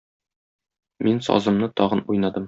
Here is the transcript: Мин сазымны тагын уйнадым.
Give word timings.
Мин 1.07 1.21
сазымны 1.27 1.69
тагын 1.81 2.03
уйнадым. 2.07 2.39